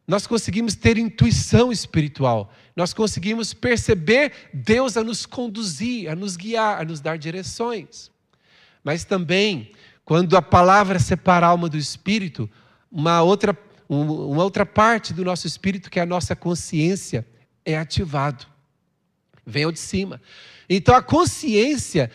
[0.08, 2.52] nós conseguimos ter intuição espiritual.
[2.76, 8.12] Nós conseguimos perceber Deus a nos conduzir, a nos guiar, a nos dar direções.
[8.84, 9.72] Mas também,
[10.04, 12.50] quando a palavra separa a alma do espírito,
[12.92, 17.26] uma outra, uma outra parte do nosso espírito, que é a nossa consciência,
[17.64, 18.46] é ativado.
[19.46, 20.22] Vem ao de cima.
[20.70, 22.12] Então a consciência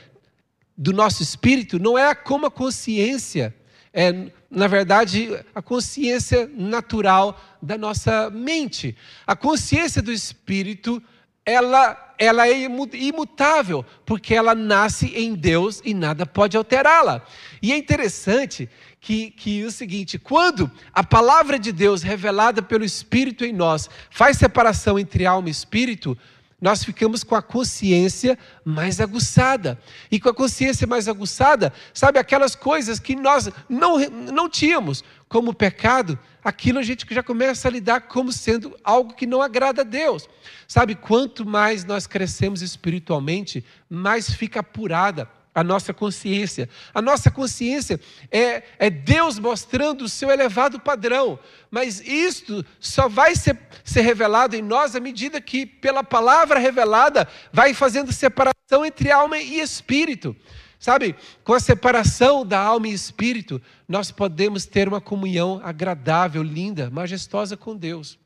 [0.77, 3.55] do nosso espírito não é como a consciência,
[3.93, 8.97] é, na verdade, a consciência natural da nossa mente.
[9.27, 11.03] A consciência do espírito,
[11.51, 17.23] ela, ela é imutável, porque ela nasce em Deus e nada pode alterá-la.
[17.61, 18.69] E é interessante
[19.01, 24.37] que, que o seguinte: quando a palavra de Deus revelada pelo Espírito em nós faz
[24.37, 26.17] separação entre alma e espírito,
[26.61, 29.79] nós ficamos com a consciência mais aguçada.
[30.11, 35.55] E com a consciência mais aguçada, sabe, aquelas coisas que nós não, não tínhamos, como
[35.55, 39.85] pecado, aquilo a gente já começa a lidar como sendo algo que não agrada a
[39.85, 40.29] Deus.
[40.67, 46.69] Sabe, quanto mais nós crescemos espiritualmente, mais fica apurada a nossa consciência.
[46.93, 51.39] A nossa consciência é, é Deus mostrando o seu elevado padrão.
[51.71, 57.29] Mas isto só vai ser, ser revelado em nós à medida que, pela palavra revelada,
[57.53, 60.35] vai fazendo separação entre alma e espírito.
[60.81, 61.15] Sabe,
[61.45, 67.55] com a separação da alma e espírito, nós podemos ter uma comunhão agradável, linda, majestosa
[67.55, 68.19] com Deus.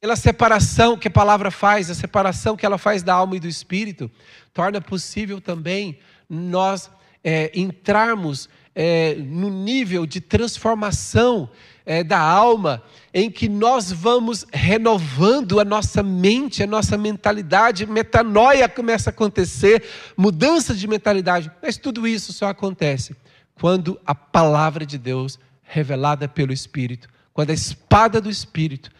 [0.00, 3.46] Pela separação que a palavra faz, a separação que ela faz da alma e do
[3.46, 4.10] espírito,
[4.52, 6.90] torna possível também nós
[7.22, 11.50] é, entrarmos é, no nível de transformação
[11.84, 18.68] é, da alma, em que nós vamos renovando a nossa mente, a nossa mentalidade, metanoia
[18.68, 19.82] começa a acontecer,
[20.16, 21.50] mudança de mentalidade.
[21.62, 23.16] Mas tudo isso só acontece
[23.54, 28.90] quando a palavra de Deus, revelada pelo Espírito, quando a espada do Espírito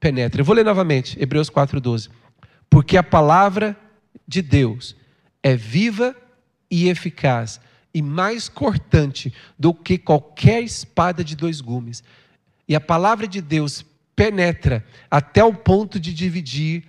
[0.00, 0.40] penetra.
[0.40, 2.10] Eu vou ler novamente, Hebreus 4,12.
[2.70, 3.76] Porque a palavra
[4.26, 4.96] de Deus
[5.42, 6.16] é viva
[6.70, 7.60] e eficaz,
[7.98, 12.04] e mais cortante do que qualquer espada de dois gumes.
[12.68, 13.84] E a palavra de Deus
[14.14, 16.84] penetra até o ponto de dividir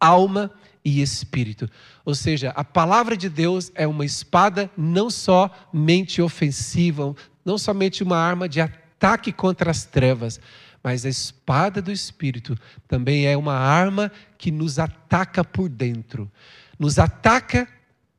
[0.00, 0.50] alma
[0.82, 1.68] e espírito.
[2.02, 8.16] Ou seja, a palavra de Deus é uma espada não somente ofensiva, não somente uma
[8.16, 10.40] arma de ataque contra as trevas,
[10.82, 12.56] mas a espada do Espírito
[12.86, 16.30] também é uma arma que nos ataca por dentro.
[16.78, 17.68] Nos ataca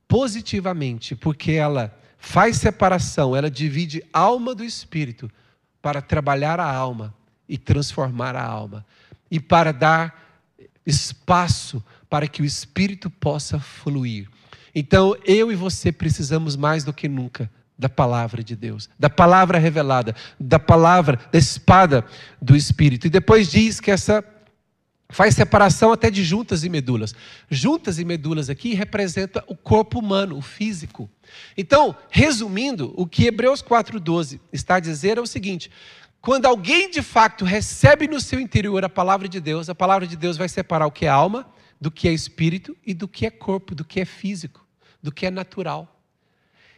[0.07, 5.31] positivamente, porque ela faz separação, ela divide alma do espírito
[5.81, 7.13] para trabalhar a alma
[7.47, 8.85] e transformar a alma
[9.31, 10.43] e para dar
[10.85, 14.27] espaço para que o espírito possa fluir.
[14.75, 19.57] Então, eu e você precisamos mais do que nunca da palavra de Deus, da palavra
[19.57, 22.03] revelada, da palavra, da espada
[22.41, 23.07] do Espírito.
[23.07, 24.21] E depois diz que essa
[25.09, 27.15] faz separação até de juntas e medulas.
[27.49, 31.09] Juntas e medulas aqui representa o corpo humano, o físico.
[31.57, 35.71] Então, resumindo, o que Hebreus 4:12 está a dizer é o seguinte:
[36.21, 40.15] quando alguém de fato recebe no seu interior a palavra de Deus, a palavra de
[40.15, 41.49] Deus vai separar o que é alma
[41.81, 44.65] do que é espírito e do que é corpo, do que é físico,
[45.01, 45.98] do que é natural.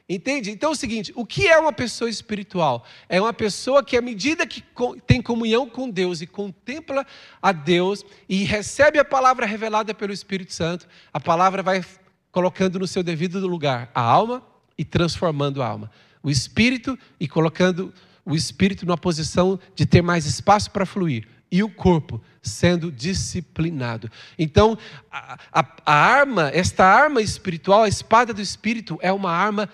[0.08, 0.52] Entende?
[0.52, 2.86] Então é o seguinte: o que é uma pessoa espiritual?
[3.08, 4.64] É uma pessoa que, à medida que
[5.08, 7.06] tem comunhão com Deus e contempla
[7.42, 11.84] a Deus e recebe a palavra revelada pelo Espírito Santo, a palavra vai
[12.32, 14.44] colocando no seu devido lugar a alma
[14.78, 15.92] e transformando a alma.
[16.24, 17.94] O espírito e colocando
[18.26, 21.28] o espírito numa posição de ter mais espaço para fluir.
[21.52, 24.10] E o corpo sendo disciplinado.
[24.40, 24.78] Então,
[25.12, 29.70] a, a, a arma, esta arma espiritual, a espada do espírito, é uma arma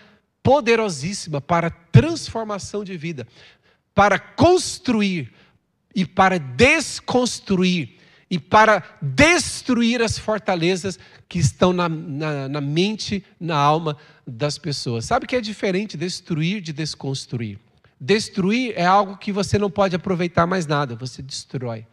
[0.48, 3.28] poderosíssima para transformação de vida,
[3.94, 5.34] para construir
[5.94, 7.98] e para desconstruir
[8.32, 15.04] e para destruir as fortalezas que estão na, na, na, mente, na alma das pessoas.
[15.04, 17.60] Sabe que é diferente destruir de desconstruir?
[18.00, 21.86] Destruir é algo que você não pode aproveitar mais nada, você destrói.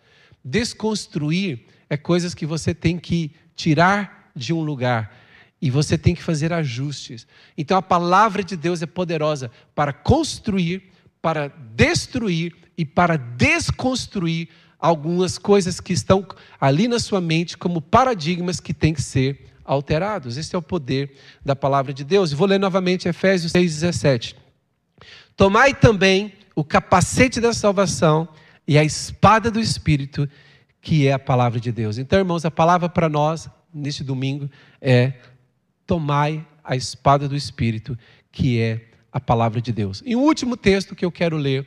[0.45, 5.24] Desconstruir é coisas que você tem que tirar de um lugar
[5.65, 7.27] e você tem que fazer ajustes.
[7.57, 15.39] Então a palavra de Deus é poderosa para construir, para destruir e para desconstruir algumas
[15.39, 16.27] coisas que estão
[16.61, 20.37] ali na sua mente como paradigmas que têm que ser alterados.
[20.37, 22.31] Esse é o poder da palavra de Deus.
[22.31, 24.37] vou ler novamente Efésios 6:17.
[25.35, 28.29] Tomai também o capacete da salvação
[28.69, 30.29] e a espada do espírito,
[30.83, 31.97] que é a palavra de Deus.
[31.97, 35.15] Então, irmãos, a palavra para nós neste domingo é
[35.87, 37.99] tomai a espada do Espírito,
[38.33, 40.03] que é a palavra de Deus.
[40.05, 41.67] E um último texto que eu quero ler,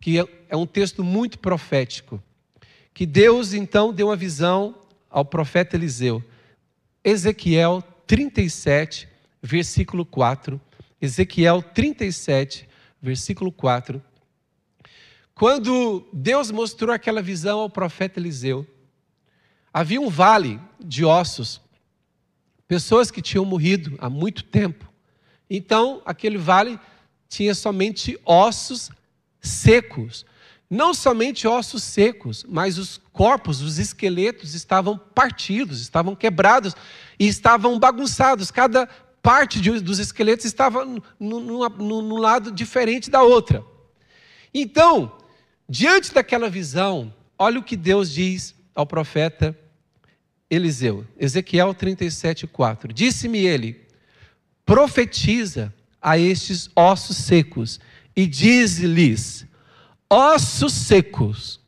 [0.00, 2.22] que é, é um texto muito profético,
[2.94, 4.74] que Deus então deu uma visão
[5.10, 6.24] ao profeta Eliseu.
[7.04, 9.08] Ezequiel 37,
[9.42, 10.60] versículo 4.
[11.00, 12.68] Ezequiel 37,
[13.02, 14.02] versículo 4.
[15.34, 18.66] Quando Deus mostrou aquela visão ao profeta Eliseu,
[19.72, 21.60] havia um vale de ossos
[22.68, 24.90] pessoas que tinham morrido há muito tempo.
[25.48, 26.78] Então, aquele vale
[27.28, 28.90] tinha somente ossos
[29.40, 30.24] secos.
[30.68, 36.74] Não somente ossos secos, mas os corpos, os esqueletos estavam partidos, estavam quebrados
[37.18, 38.50] e estavam bagunçados.
[38.50, 38.88] Cada
[39.22, 40.84] parte de, dos esqueletos estava
[41.18, 43.64] num lado diferente da outra.
[44.52, 45.16] Então,
[45.68, 49.56] diante daquela visão, olha o que Deus diz ao profeta
[50.50, 51.04] Eliseu.
[51.18, 52.92] Ezequiel 37, 4.
[52.92, 53.80] Disse-me ele:
[54.64, 57.80] profetiza a estes ossos secos
[58.14, 59.46] e diz-lhes:
[60.08, 61.60] ossos secos,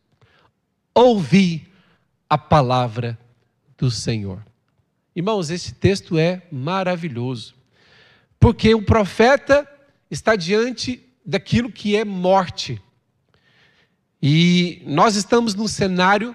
[0.94, 1.66] ouvi
[2.28, 3.18] a palavra
[3.76, 4.44] do Senhor.
[5.14, 7.54] Irmãos, esse texto é maravilhoso,
[8.38, 9.68] porque o profeta
[10.10, 12.80] está diante daquilo que é morte.
[14.22, 16.34] E nós estamos num cenário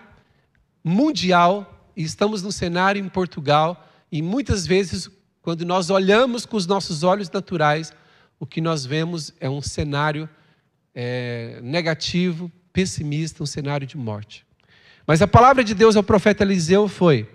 [0.84, 5.10] mundial estamos no cenário em Portugal, e muitas vezes,
[5.42, 7.94] quando nós olhamos com os nossos olhos naturais,
[8.40, 10.30] o que nós vemos é um cenário
[10.94, 14.46] é, negativo, pessimista, um cenário de morte.
[15.06, 17.30] Mas a palavra de Deus ao profeta Eliseu foi: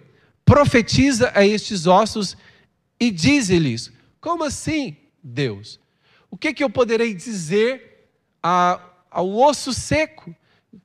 [0.44, 2.36] profetiza a estes ossos
[2.98, 5.80] e dize-lhes: como assim, Deus?
[6.30, 8.10] O que, que eu poderei dizer
[8.42, 10.34] a, ao osso seco,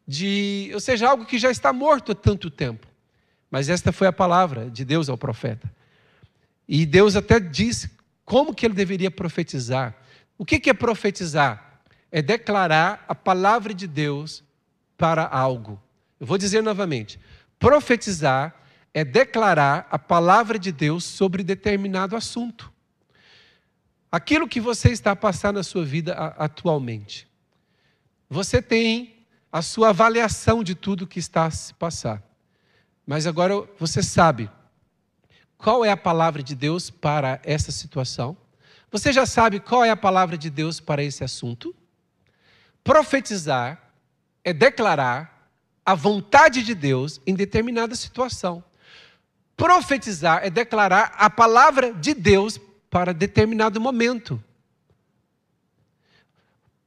[0.07, 2.87] de, ou seja, algo que já está morto há tanto tempo?
[3.53, 5.71] Mas esta foi a palavra de Deus ao profeta.
[6.67, 7.87] E Deus até disse
[8.25, 9.95] como que ele deveria profetizar.
[10.39, 11.79] O que é profetizar?
[12.11, 14.43] É declarar a palavra de Deus
[14.97, 15.79] para algo.
[16.19, 17.19] Eu vou dizer novamente:
[17.59, 18.55] profetizar
[18.91, 22.73] é declarar a palavra de Deus sobre determinado assunto.
[24.11, 27.27] Aquilo que você está passando na sua vida atualmente.
[28.27, 32.32] Você tem a sua avaliação de tudo que está a se passar.
[33.05, 34.49] Mas agora você sabe
[35.57, 38.35] qual é a palavra de Deus para essa situação?
[38.91, 41.73] Você já sabe qual é a palavra de Deus para esse assunto?
[42.83, 43.81] Profetizar
[44.43, 45.49] é declarar
[45.85, 48.63] a vontade de Deus em determinada situação.
[49.55, 54.43] Profetizar é declarar a palavra de Deus para determinado momento,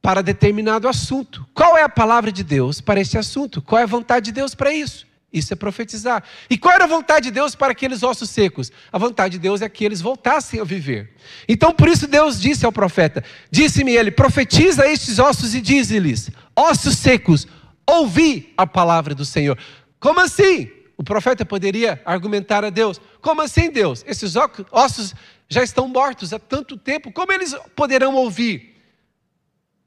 [0.01, 1.47] para determinado assunto.
[1.53, 3.61] Qual é a palavra de Deus para esse assunto?
[3.61, 5.06] Qual é a vontade de Deus para isso?
[5.37, 6.23] Isso é profetizar.
[6.49, 8.71] E qual era a vontade de Deus para aqueles ossos secos?
[8.91, 11.13] A vontade de Deus é que eles voltassem a viver.
[11.47, 16.97] Então, por isso, Deus disse ao profeta: Disse-me ele, profetiza estes ossos e dize-lhes: Ossos
[16.97, 17.47] secos,
[17.85, 19.57] ouvi a palavra do Senhor.
[19.99, 20.69] Como assim?
[20.97, 24.03] O profeta poderia argumentar a Deus: Como assim, Deus?
[24.07, 24.35] Esses
[24.71, 25.13] ossos
[25.47, 28.75] já estão mortos há tanto tempo, como eles poderão ouvir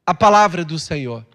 [0.07, 1.26] a palavra do Senhor?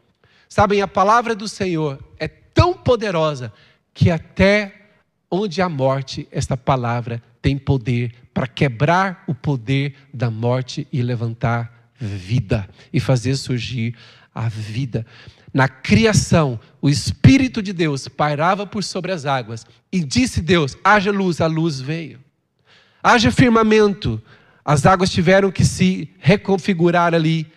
[0.47, 3.51] Sabem, a palavra do Senhor é tão poderosa
[3.95, 4.89] que até
[5.31, 11.91] onde há morte, esta palavra tem poder para quebrar o poder da morte e levantar
[11.97, 13.95] vida e fazer surgir
[14.33, 15.05] a vida.
[15.53, 21.11] Na criação, o Espírito de Deus pairava por sobre as águas e disse Deus: haja
[21.11, 22.19] luz, a luz veio.
[23.01, 24.21] Haja firmamento,
[24.65, 27.47] as águas tiveram que se reconfigurar ali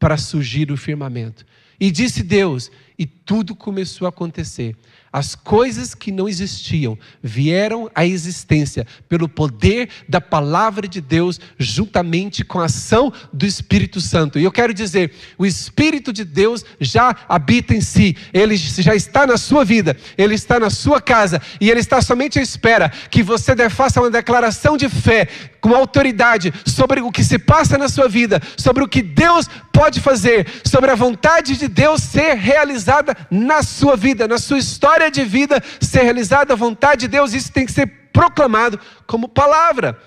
[0.00, 1.46] para surgir o firmamento.
[1.78, 4.74] E disse Deus, e tudo começou a acontecer.
[5.16, 12.44] As coisas que não existiam vieram à existência pelo poder da palavra de Deus, juntamente
[12.44, 14.38] com a ação do Espírito Santo.
[14.38, 19.26] E eu quero dizer, o Espírito de Deus já habita em si, ele já está
[19.26, 23.22] na sua vida, ele está na sua casa, e ele está somente à espera que
[23.22, 25.28] você faça uma declaração de fé
[25.62, 29.98] com autoridade sobre o que se passa na sua vida, sobre o que Deus pode
[29.98, 35.24] fazer, sobre a vontade de Deus ser realizada na sua vida, na sua história de
[35.24, 40.00] vida, ser realizada a vontade de Deus, isso tem que ser proclamado como palavra.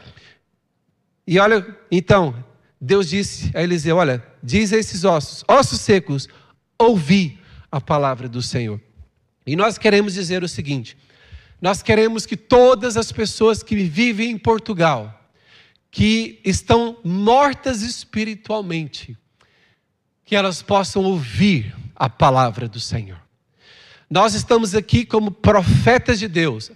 [1.27, 2.43] E olha, então,
[2.79, 6.27] Deus disse a Eliseu: Olha, diz a esses ossos, ossos secos,
[6.77, 7.39] ouvi
[7.71, 8.79] a palavra do Senhor.
[9.45, 10.97] E nós queremos dizer o seguinte:
[11.61, 15.29] nós queremos que todas as pessoas que vivem em Portugal,
[15.91, 19.17] que estão mortas espiritualmente,
[20.23, 23.19] que elas possam ouvir a palavra do Senhor.
[24.09, 26.71] Nós estamos aqui como profetas de Deus.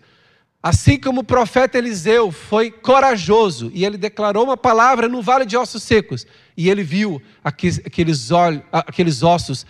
[0.62, 5.58] Assim como o profeta Eliseu foi corajoso e ele declarou uma palavra no vale de
[5.58, 6.26] ossos secos,
[6.56, 9.66] e ele viu aqueles, olhos, aqueles ossos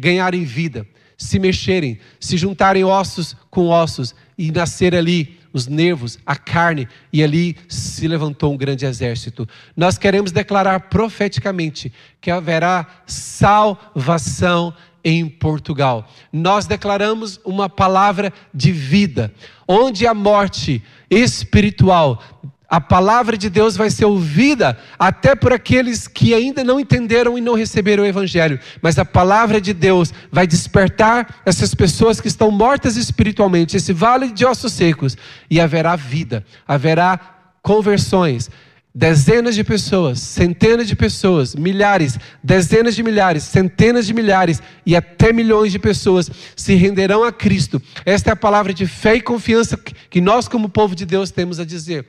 [0.00, 6.36] ganharem vida, se mexerem, se juntarem ossos com ossos e nascer ali os nervos, a
[6.36, 9.46] carne, e ali se levantou um grande exército.
[9.76, 14.72] Nós queremos declarar profeticamente que haverá salvação
[15.08, 16.06] em Portugal.
[16.32, 19.32] Nós declaramos uma palavra de vida,
[19.66, 22.22] onde a morte espiritual
[22.70, 27.40] a palavra de Deus vai ser ouvida até por aqueles que ainda não entenderam e
[27.40, 28.60] não receberam o Evangelho.
[28.82, 34.30] Mas a palavra de Deus vai despertar essas pessoas que estão mortas espiritualmente, esse vale
[34.30, 35.16] de ossos secos,
[35.50, 37.18] e haverá vida, haverá
[37.62, 38.50] conversões.
[38.98, 45.32] Dezenas de pessoas, centenas de pessoas, milhares, dezenas de milhares, centenas de milhares e até
[45.32, 47.80] milhões de pessoas se renderão a Cristo.
[48.04, 49.76] Esta é a palavra de fé e confiança
[50.10, 52.06] que nós, como povo de Deus, temos a dizer.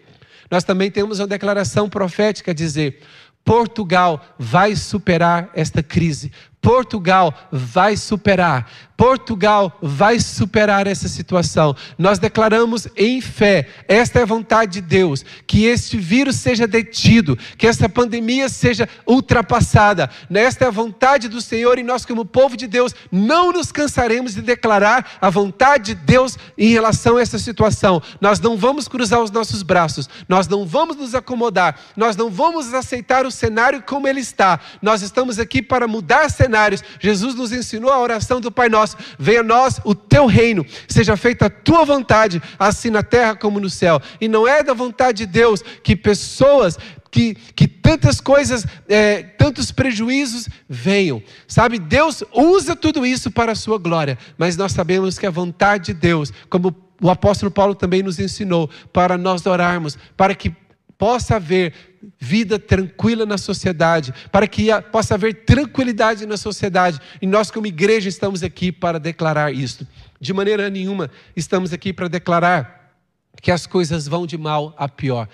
[0.49, 3.01] Nós também temos uma declaração profética a dizer:
[3.45, 6.31] Portugal vai superar esta crise.
[6.61, 8.69] Portugal vai superar.
[8.99, 11.73] Portugal vai superar essa situação.
[11.97, 17.37] Nós declaramos em fé, esta é a vontade de Deus, que este vírus seja detido,
[17.57, 20.09] que esta pandemia seja ultrapassada.
[20.29, 24.33] Esta é a vontade do Senhor e nós, como povo de Deus, não nos cansaremos
[24.33, 28.03] de declarar a vontade de Deus em relação a essa situação.
[28.19, 32.73] Nós não vamos cruzar os nossos braços, nós não vamos nos acomodar, nós não vamos
[32.73, 34.59] aceitar o cenário como ele está.
[34.81, 36.83] Nós estamos aqui para mudar cenários.
[36.99, 41.15] Jesus nos ensinou a oração do Pai Nosso venha a nós o teu reino, seja
[41.15, 44.01] feita a tua vontade, assim na terra como no céu.
[44.19, 46.77] E não é da vontade de Deus que pessoas
[47.11, 51.23] que, que, tantas coisas, é, tantos prejuízos venham.
[51.47, 55.87] Sabe, Deus usa tudo isso para a sua glória, mas nós sabemos que a vontade
[55.87, 60.53] de Deus, como o apóstolo Paulo também nos ensinou, para nós orarmos, para que
[60.99, 61.73] possa haver
[62.17, 66.99] vida tranquila na sociedade, para que possa haver tranquilidade na sociedade.
[67.21, 69.87] E nós, como igreja, estamos aqui para declarar isto.
[70.19, 72.93] De maneira nenhuma estamos aqui para declarar
[73.41, 75.27] que as coisas vão de mal a pior.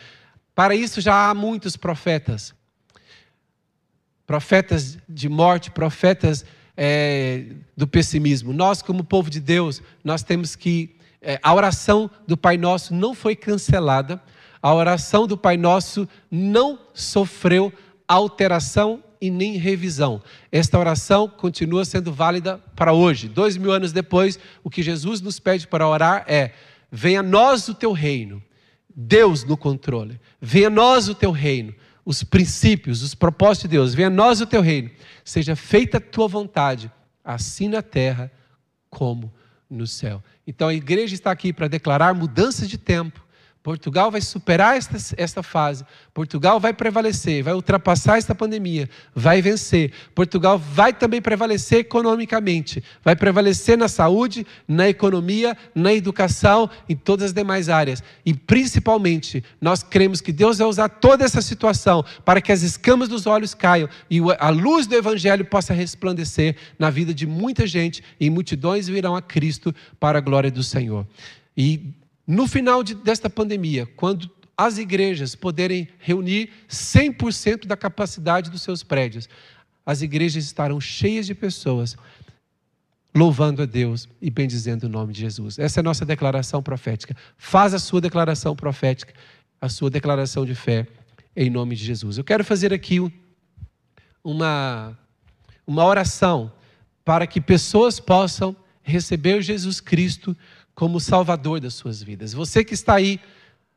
[0.53, 2.53] Para isso já há muitos profetas.
[4.25, 6.45] Profetas de morte, profetas
[6.77, 7.45] é,
[7.75, 8.53] do pessimismo.
[8.53, 10.95] Nós, como povo de Deus, nós temos que.
[11.21, 14.21] É, a oração do Pai Nosso não foi cancelada
[14.65, 17.71] a oração do Pai Nosso não sofreu
[18.07, 20.19] alteração e nem revisão.
[20.51, 23.27] Esta oração continua sendo válida para hoje.
[23.27, 26.51] Dois mil anos depois, o que Jesus nos pede para orar é:
[26.91, 28.41] venha a nós o teu reino,
[28.89, 31.71] Deus no controle, venha a nós o teu reino,
[32.03, 34.89] os princípios, os propósitos de Deus, venha a nós o teu reino,
[35.23, 36.91] seja feita a tua vontade,
[37.23, 38.31] assim na terra
[38.89, 39.31] como
[39.69, 40.23] no céu.
[40.47, 43.24] Então a igreja está aqui para declarar mudança de tempo.
[43.65, 45.83] Portugal vai superar esta, esta fase.
[46.13, 49.91] Portugal vai prevalecer, vai ultrapassar esta pandemia, vai vencer.
[50.13, 57.25] Portugal vai também prevalecer economicamente, vai prevalecer na saúde, na economia, na educação, em todas
[57.25, 58.03] as demais áreas.
[58.23, 63.09] E principalmente, nós cremos que Deus vai usar toda essa situação para que as escamas
[63.09, 68.03] dos olhos caiam e a luz do Evangelho possa resplandecer na vida de muita gente
[68.19, 71.07] e multidões virão a Cristo para a glória do Senhor.
[71.57, 71.95] E
[72.27, 78.83] no final de, desta pandemia, quando as igrejas poderem reunir 100% da capacidade dos seus
[78.83, 79.27] prédios,
[79.85, 81.95] as igrejas estarão cheias de pessoas
[83.13, 85.57] louvando a Deus e bendizendo o nome de Jesus.
[85.59, 87.15] Essa é a nossa declaração profética.
[87.37, 89.13] Faz a sua declaração profética,
[89.61, 90.87] a sua declaração de fé
[91.35, 92.17] em nome de Jesus.
[92.17, 92.99] Eu quero fazer aqui
[94.23, 94.97] uma,
[95.65, 96.51] uma oração
[97.05, 100.35] para que pessoas possam receber Jesus Cristo
[100.75, 102.33] como Salvador das suas vidas.
[102.33, 103.19] Você que está aí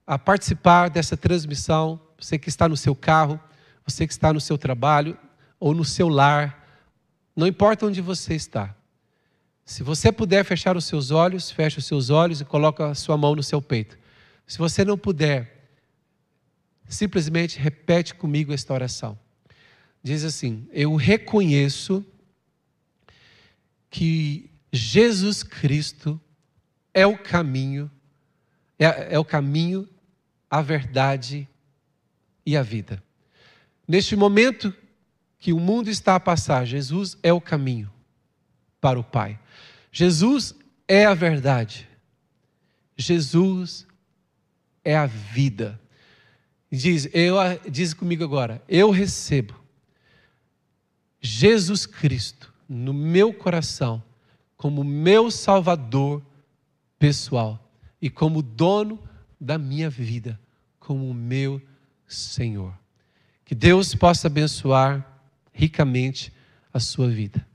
[0.04, 3.40] a participar dessa transmissão, você que está no seu carro,
[3.86, 5.16] você que está no seu trabalho
[5.60, 6.66] ou no seu lar,
[7.34, 8.74] não importa onde você está.
[9.64, 13.16] Se você puder fechar os seus olhos, feche os seus olhos e coloca a sua
[13.16, 13.96] mão no seu peito.
[14.46, 15.70] Se você não puder,
[16.88, 19.18] simplesmente repete comigo esta oração.
[20.02, 22.04] Diz assim: Eu reconheço
[23.90, 26.20] que Jesus Cristo
[26.98, 27.88] é o caminho,
[28.76, 29.88] é, é o caminho,
[30.50, 31.48] a verdade
[32.44, 33.00] e a vida.
[33.86, 34.74] Neste momento
[35.38, 37.88] que o mundo está a passar, Jesus é o caminho
[38.80, 39.38] para o Pai.
[39.92, 40.54] Jesus
[40.88, 41.88] é a verdade.
[42.96, 43.86] Jesus
[44.84, 45.80] é a vida.
[46.70, 47.36] Diz, eu,
[47.70, 49.54] diz comigo agora, eu recebo
[51.20, 54.02] Jesus Cristo no meu coração
[54.56, 56.20] como meu Salvador
[56.98, 57.70] pessoal
[58.00, 58.98] e como dono
[59.40, 60.38] da minha vida,
[60.78, 61.60] como meu
[62.06, 62.72] Senhor.
[63.44, 65.06] Que Deus possa abençoar
[65.52, 66.32] ricamente
[66.72, 67.46] a sua vida.